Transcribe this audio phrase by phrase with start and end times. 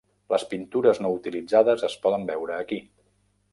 [0.33, 2.83] Les pintures no utilitzades es poden veure aquí.